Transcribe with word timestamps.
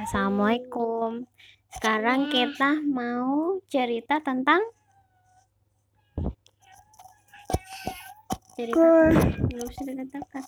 Assalamualaikum. 0.00 1.28
Sekarang 1.76 2.32
kita 2.32 2.80
mau 2.88 3.60
cerita 3.68 4.16
tentang 4.24 4.64
cerita 8.56 8.80
nggak 9.44 9.60
usah 9.60 9.84
dikatakan 9.84 10.44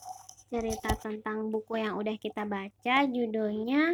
cerita 0.49 0.91
tentang 0.97 1.53
buku 1.53 1.85
yang 1.85 2.01
udah 2.01 2.17
kita 2.17 2.49
baca 2.49 3.05
judulnya 3.05 3.93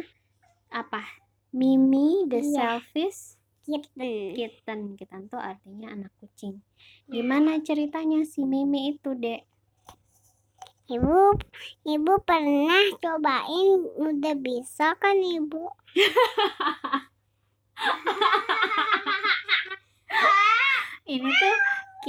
apa 0.71 1.03
Mimi 1.51 2.23
the 2.31 2.39
Iya. 2.39 2.79
Selfish 2.79 3.35
Kitten. 3.67 4.39
Kitten 4.39 4.79
Kitten 4.95 5.27
tuh 5.27 5.43
artinya 5.43 5.91
anak 5.91 6.15
kucing 6.23 6.63
gimana 7.11 7.59
ceritanya 7.59 8.23
si 8.23 8.47
Mimi 8.47 8.95
itu 8.95 9.11
dek 9.11 9.43
Ibu, 10.89 11.37
ibu 11.85 12.13
pernah 12.25 12.81
cobain 12.97 13.85
udah 13.93 14.33
bisa 14.41 14.97
kan 14.97 15.21
ibu? 15.21 15.69
ini 21.13 21.29
tuh 21.29 21.57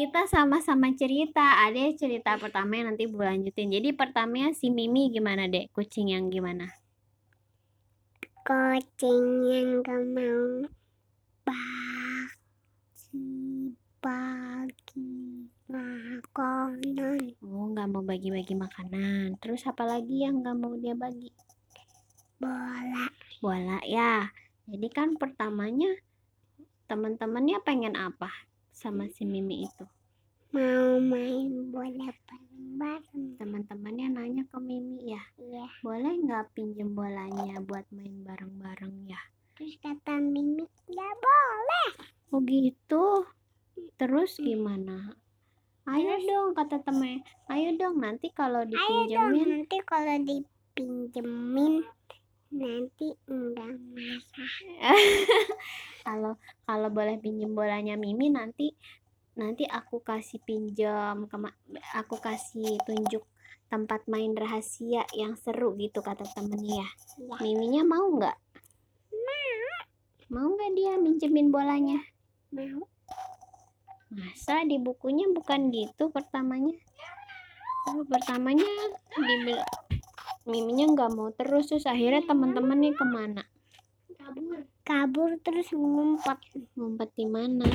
kita 0.01 0.24
sama-sama 0.24 0.97
cerita. 0.97 1.61
Ada 1.69 1.93
cerita 1.93 2.41
pertama 2.41 2.80
yang 2.80 2.97
nanti 2.97 3.05
bu 3.05 3.21
lanjutin. 3.21 3.69
Jadi 3.69 3.93
pertamanya 3.93 4.57
si 4.57 4.73
Mimi 4.73 5.12
gimana 5.12 5.45
dek? 5.45 5.77
Kucing 5.77 6.16
yang 6.16 6.33
gimana? 6.33 6.73
Kucing 8.49 9.45
yang 9.45 9.85
gak 9.85 10.09
mau 10.09 10.65
bagi 13.05 13.60
bagi 14.01 16.20
makanan. 16.30 17.19
oh 17.43 17.65
nggak 17.75 17.89
mau 17.91 18.02
bagi-bagi 18.07 18.55
makanan 18.55 19.34
terus 19.43 19.66
apa 19.66 19.83
lagi 19.83 20.23
yang 20.23 20.38
nggak 20.41 20.57
mau 20.57 20.79
dia 20.79 20.95
bagi 20.95 21.30
Bola. 22.38 23.05
bola 23.43 23.79
ya 23.84 24.30
jadi 24.71 24.88
kan 24.95 25.19
pertamanya 25.19 25.91
teman-temannya 26.87 27.59
pengen 27.60 27.99
apa 27.99 28.30
sama 28.71 29.10
si 29.10 29.27
Mimi 29.27 29.66
itu 29.66 29.85
Mau 30.51 30.99
main 30.99 31.71
bola 31.71 32.10
bareng-bareng. 32.10 33.38
teman-temannya 33.38 34.07
nanya 34.10 34.43
ke 34.46 34.59
Mimi 34.59 35.10
ya 35.10 35.23
Iya. 35.35 35.66
boleh 35.83 36.15
nggak 36.15 36.55
pinjem 36.55 36.95
bolanya 36.95 37.59
buat 37.60 37.87
main 37.90 38.23
bareng-bareng 38.23 39.07
ya 39.07 39.18
Terus 39.55 39.77
kata 39.79 40.16
Mimi, 40.18 40.65
gak 40.88 41.15
boleh. 41.21 41.88
oh 42.33 42.40
gitu 42.46 43.27
terus 43.96 44.38
gimana 44.38 45.12
ayo 45.89 46.15
dong 46.29 46.49
kata 46.53 46.85
temen 46.85 47.25
ayo 47.49 47.73
dong 47.81 47.97
nanti 48.01 48.29
kalau 48.33 48.63
Ayo 48.65 49.09
dong, 49.09 49.33
dipinjemin. 49.33 49.47
nanti 49.49 49.77
kalau 49.89 50.15
dipinjemin 50.21 51.75
nanti 52.51 53.15
enggak 53.31 53.79
masalah. 53.95 54.51
kalau 56.07 56.33
kalau 56.67 56.89
boleh 56.91 57.17
pinjem 57.23 57.55
bolanya 57.55 57.95
Mimi 57.95 58.27
nanti 58.27 58.75
nanti 59.39 59.63
aku 59.65 60.03
kasih 60.03 60.43
pinjam 60.43 61.31
aku 61.95 62.17
kasih 62.19 62.77
tunjuk 62.83 63.23
tempat 63.71 64.03
main 64.11 64.34
rahasia 64.34 65.06
yang 65.15 65.39
seru 65.39 65.78
gitu 65.78 66.03
kata 66.03 66.27
temennya 66.34 66.83
ya. 66.83 66.89
Iya. 67.23 67.37
Miminya 67.39 67.83
mau 67.87 68.06
nggak? 68.19 68.37
Mau 70.31 70.47
nggak 70.55 70.71
dia 70.78 70.95
minjemin 70.95 71.51
bolanya? 71.51 71.99
Mau. 72.55 72.80
Masa 74.41 74.65
di 74.65 74.81
bukunya 74.81 75.28
bukan 75.37 75.69
gitu 75.69 76.09
pertamanya. 76.09 76.72
Oh, 77.93 78.00
pertamanya 78.09 78.65
dibil 79.12 79.60
Miminya 80.49 80.97
nggak 80.97 81.12
mau 81.12 81.28
terus 81.37 81.69
terus 81.69 81.84
akhirnya 81.84 82.25
teman-temannya 82.25 82.97
ke 82.97 83.05
mana? 83.05 83.44
Kabur. 84.16 84.65
Kabur 84.81 85.31
terus 85.44 85.69
ngumpet. 85.77 86.41
Ngumpet 86.72 87.12
di 87.12 87.28
mana? 87.28 87.69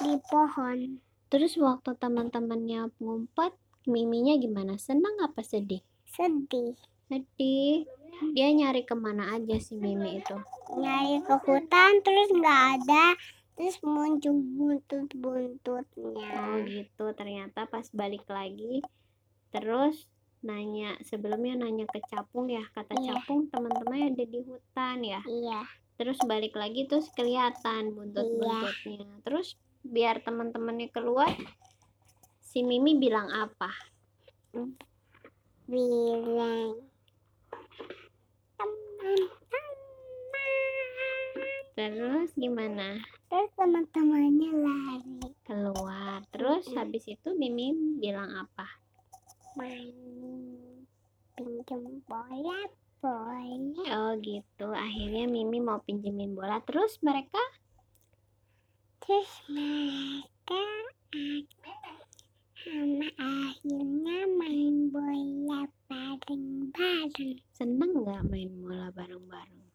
Di 0.00 0.16
pohon. 0.32 0.96
Terus 1.28 1.60
waktu 1.60 1.92
teman-temannya 2.00 2.88
ngumpet 3.04 3.52
Miminya 3.84 4.32
gimana? 4.40 4.80
Senang 4.80 5.12
apa 5.20 5.44
sedih? 5.44 5.84
Sedih. 6.08 6.72
Sedih. 7.12 7.84
Dia 8.32 8.48
nyari 8.48 8.88
ke 8.88 8.96
mana 8.96 9.36
aja 9.36 9.60
si 9.60 9.76
Mimi 9.76 10.24
itu? 10.24 10.40
Nyari 10.72 11.20
ke 11.20 11.36
hutan 11.44 12.00
terus 12.00 12.32
nggak 12.32 12.60
ada 12.80 13.12
terus 13.58 13.82
muncul 13.82 14.38
buntut 14.38 15.10
buntutnya 15.18 16.30
oh 16.30 16.62
gitu. 16.62 17.10
Ternyata 17.18 17.66
pas 17.66 17.90
balik 17.90 18.22
lagi 18.30 18.86
terus 19.50 20.06
nanya 20.46 20.94
sebelumnya 21.02 21.58
nanya 21.58 21.90
ke 21.90 21.98
Capung 22.06 22.46
ya. 22.46 22.62
Kata 22.70 22.94
Iya. 22.94 23.18
Capung 23.18 23.50
teman-temannya 23.50 24.14
ada 24.14 24.24
di 24.30 24.40
hutan 24.46 24.98
ya? 25.02 25.20
Iya. 25.26 25.66
Terus 25.98 26.18
balik 26.22 26.54
lagi 26.54 26.86
terus 26.86 27.10
kelihatan 27.10 27.98
buntut-buntutnya. 27.98 29.26
Terus 29.26 29.58
biar 29.82 30.22
teman-temannya 30.22 30.94
keluar 30.94 31.34
si 32.38 32.62
Mimi 32.62 32.94
bilang 32.94 33.26
apa? 33.34 33.74
Bilang 35.66 36.78
teman-teman 38.54 39.38
terus 41.78 42.34
gimana? 42.34 42.98
Terus 43.30 43.54
teman-temannya 43.54 44.50
lari. 44.50 45.30
Keluar. 45.46 46.26
Terus 46.34 46.66
Mm-mm. 46.66 46.74
habis 46.74 47.06
itu 47.06 47.28
Mimi 47.38 47.70
bilang 48.02 48.34
apa? 48.34 48.66
Main 49.54 49.94
pinjam 51.38 52.02
bola 52.10 52.66
bola 52.98 53.78
oh 53.94 54.18
gitu. 54.18 54.74
Akhirnya 54.74 55.30
Mimi 55.30 55.62
mau 55.62 55.78
pinjemin 55.86 56.34
bola. 56.34 56.58
Terus 56.66 56.98
mereka? 56.98 57.38
Terus 58.98 59.30
mereka 59.46 60.64
sama 62.58 63.06
akhirnya 63.22 64.26
main 64.34 64.90
bola 64.90 65.62
bareng-bareng. 65.86 67.38
Seneng 67.54 68.02
nggak 68.02 68.26
main 68.26 68.50
bola 68.66 68.90
bareng-bareng 68.90 69.67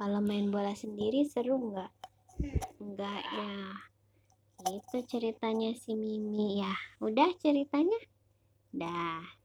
kalau 0.00 0.24
main 0.24 0.48
bola 0.48 0.72
sendiri 0.72 1.28
seru 1.28 1.60
nggak? 1.60 1.92
Enggak 2.80 3.20
ya 3.20 3.52
itu 4.72 4.96
ceritanya 5.04 5.76
si 5.76 5.92
Mimi 5.92 6.64
ya. 6.64 6.72
Udah 7.04 7.28
ceritanya? 7.36 8.00
Dah 8.72 9.39